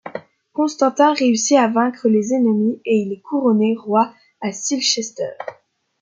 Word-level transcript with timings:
Constantin 0.53 1.13
réussit 1.13 1.57
à 1.59 1.67
vaincre 1.67 2.09
les 2.09 2.33
ennemis 2.33 2.81
et 2.85 2.97
il 2.97 3.13
est 3.13 3.21
couronné 3.21 3.75
roi 3.79 4.11
à 4.41 4.51
Silchester. 4.51 5.37